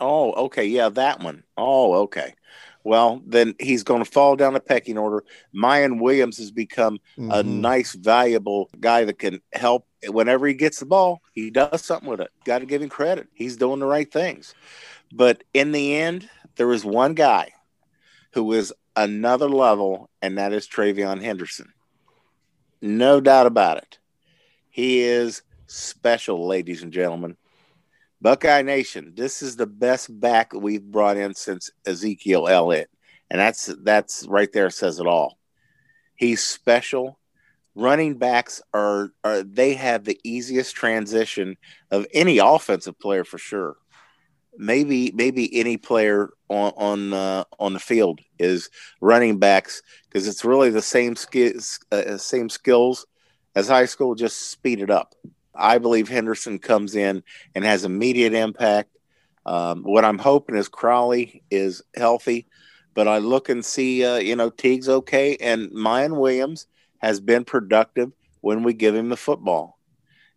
Oh, 0.00 0.32
okay. 0.32 0.64
Yeah, 0.64 0.88
that 0.90 1.20
one. 1.20 1.44
Oh, 1.56 1.94
okay. 2.02 2.34
Well, 2.82 3.22
then 3.26 3.54
he's 3.58 3.82
going 3.82 4.04
to 4.04 4.10
fall 4.10 4.36
down 4.36 4.52
the 4.52 4.60
pecking 4.60 4.98
order. 4.98 5.24
Miyan 5.54 6.00
Williams 6.00 6.36
has 6.36 6.50
become 6.50 6.98
mm-hmm. 7.16 7.30
a 7.30 7.42
nice, 7.42 7.94
valuable 7.94 8.68
guy 8.78 9.04
that 9.04 9.18
can 9.18 9.40
help 9.54 9.86
whenever 10.06 10.46
he 10.46 10.52
gets 10.52 10.80
the 10.80 10.86
ball. 10.86 11.22
He 11.32 11.50
does 11.50 11.82
something 11.82 12.10
with 12.10 12.20
it. 12.20 12.30
Got 12.44 12.58
to 12.58 12.66
give 12.66 12.82
him 12.82 12.90
credit. 12.90 13.28
He's 13.32 13.56
doing 13.56 13.80
the 13.80 13.86
right 13.86 14.10
things. 14.12 14.54
But 15.14 15.44
in 15.54 15.72
the 15.72 15.96
end, 15.96 16.28
there 16.56 16.70
is 16.72 16.84
one 16.84 17.14
guy 17.14 17.52
who 18.34 18.52
is 18.52 18.72
another 18.96 19.48
level, 19.48 20.10
and 20.20 20.36
that 20.36 20.52
is 20.52 20.68
TreVeyon 20.68 21.22
Henderson. 21.22 21.72
No 22.84 23.18
doubt 23.18 23.46
about 23.46 23.78
it. 23.78 23.98
He 24.68 25.00
is 25.00 25.40
special, 25.66 26.46
ladies 26.46 26.82
and 26.82 26.92
gentlemen. 26.92 27.38
Buckeye 28.20 28.60
Nation, 28.60 29.14
this 29.16 29.40
is 29.40 29.56
the 29.56 29.66
best 29.66 30.20
back 30.20 30.52
we've 30.52 30.84
brought 30.84 31.16
in 31.16 31.34
since 31.34 31.70
Ezekiel 31.86 32.46
Elliott. 32.46 32.90
And 33.30 33.40
that's 33.40 33.74
that's 33.80 34.26
right 34.28 34.52
there 34.52 34.68
says 34.68 35.00
it 35.00 35.06
all. 35.06 35.38
He's 36.14 36.44
special. 36.44 37.18
Running 37.74 38.18
backs 38.18 38.60
are, 38.74 39.12
are 39.24 39.42
they 39.42 39.72
have 39.74 40.04
the 40.04 40.20
easiest 40.22 40.76
transition 40.76 41.56
of 41.90 42.06
any 42.12 42.36
offensive 42.36 42.98
player 42.98 43.24
for 43.24 43.38
sure. 43.38 43.76
Maybe 44.56 45.12
maybe 45.14 45.54
any 45.58 45.76
player 45.76 46.30
on 46.48 46.72
on 46.76 47.12
uh, 47.12 47.44
on 47.58 47.72
the 47.72 47.80
field 47.80 48.20
is 48.38 48.70
running 49.00 49.38
backs 49.38 49.82
because 50.08 50.28
it's 50.28 50.44
really 50.44 50.70
the 50.70 50.82
same 50.82 51.16
skills 51.16 51.80
uh, 51.90 52.16
same 52.16 52.48
skills 52.48 53.06
as 53.54 53.68
high 53.68 53.86
school, 53.86 54.14
just 54.14 54.50
speed 54.50 54.80
it 54.80 54.90
up. 54.90 55.14
I 55.54 55.78
believe 55.78 56.08
Henderson 56.08 56.58
comes 56.58 56.96
in 56.96 57.22
and 57.54 57.64
has 57.64 57.84
immediate 57.84 58.34
impact. 58.34 58.90
Um, 59.46 59.82
what 59.82 60.04
I'm 60.04 60.18
hoping 60.18 60.56
is 60.56 60.68
Crowley 60.68 61.42
is 61.50 61.82
healthy, 61.96 62.48
but 62.94 63.06
I 63.06 63.18
look 63.18 63.48
and 63.48 63.64
see, 63.64 64.04
uh, 64.04 64.16
you 64.16 64.36
know, 64.36 64.50
Teague's 64.50 64.88
okay, 64.88 65.36
and 65.36 65.70
Miyan 65.70 66.16
Williams 66.16 66.66
has 66.98 67.20
been 67.20 67.44
productive 67.44 68.12
when 68.40 68.62
we 68.62 68.72
give 68.72 68.94
him 68.94 69.10
the 69.10 69.16
football. 69.16 69.78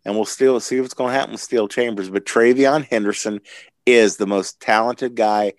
And 0.04 0.14
we'll 0.14 0.24
still 0.24 0.60
see 0.60 0.80
what's 0.80 0.94
going 0.94 1.12
to 1.12 1.18
happen 1.18 1.32
with 1.32 1.40
Steele 1.40 1.68
Chambers. 1.68 2.08
But 2.08 2.24
TreVeyon 2.24 2.84
Henderson 2.84 3.40
is 3.92 4.16
the 4.16 4.26
most 4.26 4.60
talented 4.60 5.14
guy 5.14 5.54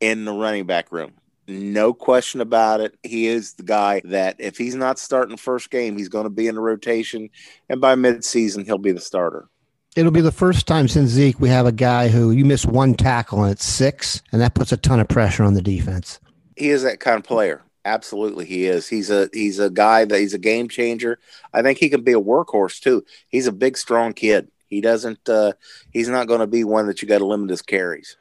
in 0.00 0.24
the 0.24 0.32
running 0.32 0.66
back 0.66 0.92
room. 0.92 1.12
No 1.46 1.92
question 1.92 2.40
about 2.40 2.80
it. 2.80 2.96
He 3.02 3.26
is 3.26 3.54
the 3.54 3.62
guy 3.62 4.00
that 4.04 4.36
if 4.38 4.56
he's 4.56 4.74
not 4.74 4.98
starting 4.98 5.36
first 5.36 5.70
game, 5.70 5.98
he's 5.98 6.08
going 6.08 6.24
to 6.24 6.30
be 6.30 6.46
in 6.46 6.54
the 6.54 6.60
rotation. 6.60 7.28
And 7.68 7.80
by 7.80 7.94
midseason, 7.96 8.64
he'll 8.64 8.78
be 8.78 8.92
the 8.92 9.00
starter. 9.00 9.48
It'll 9.94 10.10
be 10.10 10.22
the 10.22 10.32
first 10.32 10.66
time 10.66 10.88
since 10.88 11.10
Zeke 11.10 11.38
we 11.38 11.50
have 11.50 11.66
a 11.66 11.72
guy 11.72 12.08
who 12.08 12.32
you 12.32 12.44
miss 12.44 12.66
one 12.66 12.94
tackle 12.94 13.44
and 13.44 13.52
it's 13.52 13.64
six, 13.64 14.22
and 14.32 14.40
that 14.40 14.54
puts 14.54 14.72
a 14.72 14.76
ton 14.76 14.98
of 14.98 15.08
pressure 15.08 15.44
on 15.44 15.54
the 15.54 15.62
defense. 15.62 16.18
He 16.56 16.70
is 16.70 16.82
that 16.82 16.98
kind 16.98 17.18
of 17.18 17.24
player. 17.24 17.62
Absolutely, 17.84 18.46
he 18.46 18.64
is. 18.64 18.88
He's 18.88 19.10
a 19.10 19.28
he's 19.32 19.58
a 19.58 19.70
guy 19.70 20.04
that 20.04 20.18
he's 20.18 20.34
a 20.34 20.38
game 20.38 20.68
changer. 20.68 21.18
I 21.52 21.62
think 21.62 21.78
he 21.78 21.90
can 21.90 22.02
be 22.02 22.12
a 22.12 22.20
workhorse 22.20 22.80
too. 22.80 23.04
He's 23.28 23.46
a 23.46 23.52
big, 23.52 23.76
strong 23.76 24.14
kid. 24.14 24.50
He 24.74 24.80
doesn't. 24.80 25.28
Uh, 25.28 25.52
he's 25.92 26.08
not 26.08 26.26
going 26.26 26.40
to 26.40 26.46
be 26.46 26.64
one 26.64 26.86
that 26.86 27.00
you 27.00 27.08
got 27.08 27.18
to 27.18 27.26
limit 27.26 27.50
his 27.50 27.62
carries. 27.62 28.16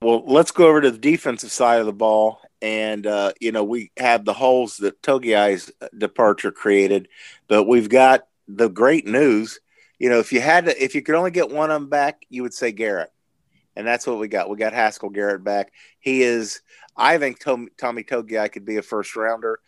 Well, 0.00 0.24
let's 0.26 0.50
go 0.50 0.66
over 0.66 0.80
to 0.80 0.90
the 0.90 0.98
defensive 0.98 1.52
side 1.52 1.78
of 1.78 1.86
the 1.86 1.92
ball 1.92 2.40
and 2.62 3.06
uh, 3.06 3.32
you 3.40 3.52
know 3.52 3.64
we 3.64 3.90
have 3.98 4.24
the 4.24 4.32
holes 4.32 4.76
that 4.78 5.02
Togiai's 5.02 5.70
departure 5.96 6.52
created, 6.52 7.08
but 7.48 7.64
we've 7.64 7.88
got 7.88 8.26
the 8.48 8.68
great 8.68 9.06
news. 9.06 9.60
You 9.98 10.08
know, 10.08 10.20
if 10.20 10.32
you 10.32 10.40
had 10.40 10.66
to, 10.66 10.82
if 10.82 10.94
you 10.94 11.02
could 11.02 11.16
only 11.16 11.32
get 11.32 11.50
one 11.50 11.70
of 11.70 11.80
them 11.80 11.90
back, 11.90 12.24
you 12.30 12.42
would 12.42 12.54
say 12.54 12.72
Garrett, 12.72 13.10
and 13.76 13.86
that's 13.86 14.06
what 14.06 14.18
we 14.18 14.28
got. 14.28 14.48
We 14.48 14.56
got 14.56 14.72
Haskell 14.72 15.10
Garrett 15.10 15.44
back. 15.44 15.72
He 15.98 16.22
is, 16.22 16.62
I 16.96 17.18
think 17.18 17.40
Tom, 17.40 17.68
Tommy 17.76 18.04
Togiai 18.04 18.50
could 18.50 18.64
be 18.64 18.76
a 18.76 18.82
first 18.82 19.16
rounder. 19.16 19.58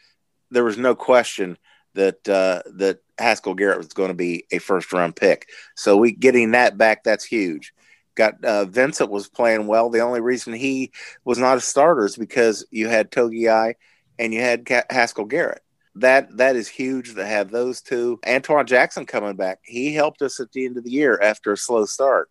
There 0.51 0.65
was 0.65 0.79
no 0.79 0.95
question 0.95 1.59
that 1.95 2.29
uh, 2.29 2.63
that 2.77 3.01
Haskell 3.19 3.55
Garrett 3.55 3.79
was 3.79 3.89
going 3.89 4.09
to 4.09 4.15
be 4.15 4.45
a 4.51 4.59
first 4.59 4.93
round 4.93 5.17
pick. 5.17 5.49
So 5.75 5.97
we 5.97 6.13
getting 6.13 6.53
that 6.53 6.77
back, 6.77 7.05
that's 7.05 7.25
huge 7.25 7.73
got 8.15 8.43
uh, 8.45 8.65
Vincent 8.65 9.11
was 9.11 9.29
playing 9.29 9.67
well. 9.67 9.91
The 9.91 10.01
only 10.01 10.21
reason 10.21 10.53
he 10.53 10.93
was 11.25 11.39
not 11.39 11.59
a 11.59 11.61
starter 11.61 12.05
is 12.05 12.17
because 12.17 12.65
you 12.71 12.89
had 12.89 13.11
Togiai 13.11 13.75
and 14.19 14.33
you 14.33 14.41
had 14.41 14.69
Haskell 14.91 15.25
Garrett. 15.25 15.63
That 15.97 16.37
that 16.39 16.57
is 16.57 16.69
huge 16.69 17.15
to 17.15 17.27
have 17.27 17.51
those 17.51 17.81
two. 17.81 18.19
Antwuan 18.27 18.67
Jackson 18.67 19.07
coming 19.07 19.37
back. 19.37 19.61
He 19.63 19.95
helped 19.95 20.23
us 20.23 20.41
at 20.41 20.51
the 20.53 20.65
end 20.65 20.77
of 20.77 20.85
the 20.85 20.91
year 20.91 21.19
after 21.21 21.53
a 21.53 21.57
slow 21.57 21.85
start. 21.85 22.31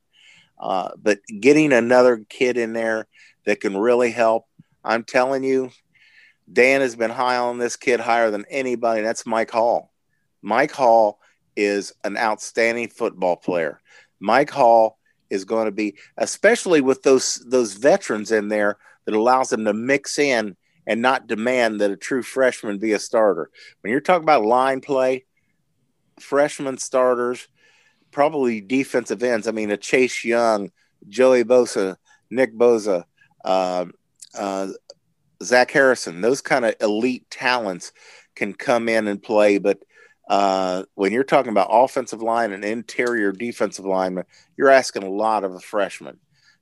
Uh, 0.59 0.89
but 1.01 1.19
getting 1.39 1.73
another 1.73 2.25
kid 2.29 2.57
in 2.57 2.73
there 2.73 3.07
that 3.45 3.61
can 3.61 3.75
really 3.75 4.11
help, 4.11 4.45
I'm 4.83 5.03
telling 5.03 5.43
you, 5.43 5.71
Dan 6.51 6.81
has 6.81 6.95
been 6.95 7.09
high 7.09 7.37
on 7.37 7.57
this 7.57 7.75
kid 7.75 7.99
higher 7.99 8.31
than 8.31 8.45
anybody. 8.49 9.01
That's 9.01 9.25
Mike 9.25 9.51
Hall. 9.51 9.92
Mike 10.43 10.71
Hall 10.71 11.19
is 11.55 11.93
an 12.03 12.17
outstanding 12.17 12.89
football 12.89 13.35
player. 13.35 13.79
Mike 14.19 14.51
Hall 14.51 14.99
is 15.29 15.45
going 15.45 15.65
to 15.65 15.71
be, 15.71 15.95
especially 16.17 16.81
with 16.81 17.01
those 17.01 17.43
those 17.47 17.73
veterans 17.73 18.31
in 18.31 18.49
there 18.49 18.77
that 19.05 19.15
allows 19.15 19.49
them 19.49 19.65
to 19.65 19.73
mix 19.73 20.19
in 20.19 20.55
and 20.85 21.01
not 21.01 21.27
demand 21.27 21.81
that 21.81 21.91
a 21.91 21.97
true 21.97 22.21
freshman 22.21 22.77
be 22.77 22.91
a 22.91 22.99
starter. 22.99 23.49
When 23.81 23.91
you're 23.91 24.01
talking 24.01 24.23
about 24.23 24.45
line 24.45 24.81
play, 24.81 25.25
freshman 26.19 26.77
starters, 26.77 27.47
probably 28.11 28.61
defensive 28.61 29.23
ends. 29.23 29.47
I 29.47 29.51
mean, 29.51 29.71
a 29.71 29.77
Chase 29.77 30.23
Young, 30.23 30.71
Joey 31.07 31.43
Bosa, 31.43 31.97
Nick 32.29 32.55
Bosa, 32.55 33.05
uh, 33.45 33.85
uh, 34.37 34.67
Zach 35.41 35.71
Harrison, 35.71 36.21
those 36.21 36.41
kind 36.41 36.65
of 36.65 36.75
elite 36.81 37.29
talents 37.29 37.91
can 38.35 38.53
come 38.53 38.89
in 38.89 39.07
and 39.07 39.21
play, 39.21 39.57
but 39.57 39.79
uh, 40.27 40.83
when 40.95 41.11
you're 41.11 41.23
talking 41.23 41.51
about 41.51 41.67
offensive 41.69 42.21
line 42.21 42.53
and 42.53 42.63
interior 42.63 43.31
defensive 43.31 43.85
lineman, 43.85 44.25
you're 44.57 44.69
asking 44.69 45.03
a 45.03 45.09
lot 45.09 45.43
of 45.43 45.53
a 45.53 45.59
freshman. 45.59 46.17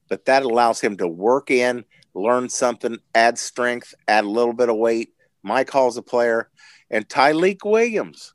But 0.10 0.26
that 0.26 0.44
allows 0.44 0.82
him 0.82 0.98
to 0.98 1.08
work 1.08 1.52
in, 1.52 1.86
learn 2.14 2.50
something, 2.50 2.98
add 3.16 3.38
strength, 3.38 3.94
add 4.08 4.26
a 4.26 4.30
little 4.30 4.54
bit 4.54 4.70
of 4.70 4.78
weight. 4.78 5.14
Mike 5.44 5.70
Hall's 5.70 5.98
a 5.98 6.02
player. 6.02 6.50
And 6.90 7.08
Tyleik 7.08 7.60
Williams 7.64 8.34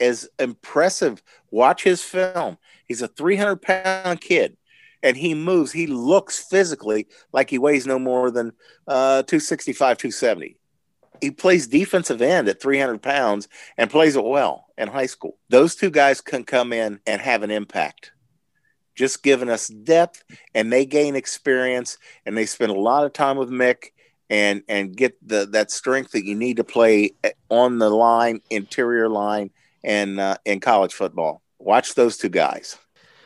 is 0.00 0.28
impressive. 0.38 1.22
Watch 1.50 1.84
his 1.84 2.02
film. 2.02 2.58
He's 2.86 3.02
a 3.02 3.08
300 3.08 3.62
pound 3.62 4.20
kid 4.20 4.56
and 5.02 5.16
he 5.16 5.34
moves. 5.34 5.70
He 5.70 5.86
looks 5.86 6.42
physically 6.42 7.06
like 7.32 7.50
he 7.50 7.58
weighs 7.58 7.86
no 7.86 7.98
more 7.98 8.30
than 8.30 8.52
uh, 8.88 9.22
265, 9.22 9.98
270 9.98 10.56
he 11.20 11.30
plays 11.30 11.66
defensive 11.66 12.22
end 12.22 12.48
at 12.48 12.60
300 12.60 13.02
pounds 13.02 13.48
and 13.76 13.90
plays 13.90 14.16
it 14.16 14.24
well 14.24 14.66
in 14.78 14.88
high 14.88 15.06
school. 15.06 15.38
Those 15.48 15.74
two 15.74 15.90
guys 15.90 16.20
can 16.20 16.44
come 16.44 16.72
in 16.72 17.00
and 17.06 17.20
have 17.20 17.42
an 17.42 17.50
impact. 17.50 18.12
Just 18.94 19.22
giving 19.22 19.50
us 19.50 19.68
depth, 19.68 20.24
and 20.54 20.72
they 20.72 20.86
gain 20.86 21.16
experience, 21.16 21.98
and 22.24 22.36
they 22.36 22.46
spend 22.46 22.72
a 22.72 22.80
lot 22.80 23.04
of 23.04 23.12
time 23.12 23.36
with 23.36 23.50
Mick, 23.50 23.90
and 24.30 24.62
and 24.68 24.96
get 24.96 25.16
the 25.26 25.46
that 25.52 25.70
strength 25.70 26.12
that 26.12 26.24
you 26.24 26.34
need 26.34 26.56
to 26.56 26.64
play 26.64 27.10
on 27.50 27.78
the 27.78 27.90
line, 27.90 28.40
interior 28.48 29.08
line, 29.08 29.50
and 29.84 30.18
uh, 30.18 30.36
in 30.46 30.60
college 30.60 30.94
football. 30.94 31.42
Watch 31.58 31.94
those 31.94 32.16
two 32.16 32.30
guys. 32.30 32.78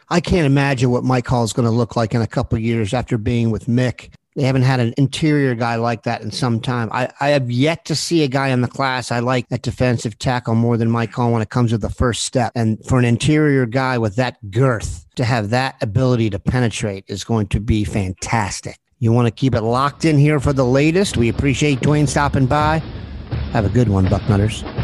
I 0.09 0.20
can't 0.20 0.44
imagine 0.44 0.90
what 0.90 1.05
Mike 1.05 1.29
Hall 1.29 1.44
is 1.44 1.53
going 1.53 1.66
to 1.66 1.74
look 1.74 1.94
like 1.94 2.14
in 2.14 2.20
a 2.20 2.26
couple 2.26 2.59
years 2.59 2.92
after 2.92 3.16
being 3.16 3.53
with 3.53 3.66
Mick 3.66 4.11
they 4.40 4.46
haven't 4.46 4.62
had 4.62 4.81
an 4.81 4.94
interior 4.96 5.55
guy 5.55 5.74
like 5.74 6.05
that 6.05 6.22
in 6.22 6.31
some 6.31 6.61
time. 6.61 6.88
I, 6.92 7.11
I 7.20 7.29
have 7.29 7.50
yet 7.50 7.85
to 7.85 7.94
see 7.94 8.24
a 8.24 8.29
guy 8.29 8.48
in 8.48 8.62
the 8.62 8.68
class 8.68 9.12
I 9.12 9.18
like 9.18 9.44
at 9.50 9.61
defensive 9.61 10.18
tackle 10.18 10.55
more 10.55 10.79
than 10.79 10.90
Mike 10.90 11.12
Hall 11.12 11.31
when 11.31 11.42
it 11.42 11.50
comes 11.50 11.72
to 11.72 11.79
the 11.79 11.90
first 11.90 12.22
step. 12.22 12.50
And 12.55 12.83
for 12.87 12.98
an 12.98 13.05
interior 13.05 13.66
guy 13.66 13.98
with 13.98 14.16
that 14.16 14.38
girth 14.50 15.05
to 15.16 15.26
have 15.26 15.50
that 15.50 15.76
ability 15.83 16.31
to 16.31 16.38
penetrate 16.38 17.05
is 17.07 17.22
going 17.22 17.48
to 17.48 17.61
be 17.61 17.85
fantastic. 17.85 18.79
You 18.98 19.12
want 19.12 19.26
to 19.26 19.31
keep 19.31 19.55
it 19.55 19.61
locked 19.61 20.07
in 20.07 20.16
here 20.16 20.40
for 20.40 20.55
the 20.55 20.64
latest. 20.64 21.18
We 21.18 21.29
appreciate 21.29 21.81
Dwayne 21.81 22.09
stopping 22.09 22.46
by. 22.46 22.79
Have 23.53 23.66
a 23.66 23.70
good 23.70 23.88
one, 23.88 24.07
Bucknutters. 24.07 24.79